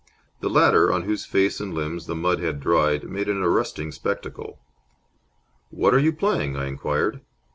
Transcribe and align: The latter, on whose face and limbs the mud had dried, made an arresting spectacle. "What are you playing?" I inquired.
The 0.39 0.49
latter, 0.49 0.91
on 0.91 1.03
whose 1.03 1.27
face 1.27 1.59
and 1.59 1.75
limbs 1.75 2.07
the 2.07 2.15
mud 2.15 2.39
had 2.39 2.59
dried, 2.59 3.07
made 3.07 3.29
an 3.29 3.43
arresting 3.43 3.91
spectacle. 3.91 4.57
"What 5.69 5.93
are 5.93 5.99
you 5.99 6.11
playing?" 6.11 6.55
I 6.57 6.65
inquired. 6.65 7.21